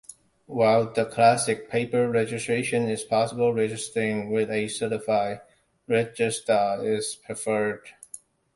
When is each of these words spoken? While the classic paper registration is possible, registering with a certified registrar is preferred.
While 0.47 0.93
the 0.93 1.05
classic 1.05 1.69
paper 1.69 2.09
registration 2.09 2.89
is 2.89 3.03
possible, 3.03 3.53
registering 3.53 4.31
with 4.31 4.49
a 4.49 4.67
certified 4.67 5.41
registrar 5.87 6.83
is 6.83 7.17
preferred. 7.17 7.87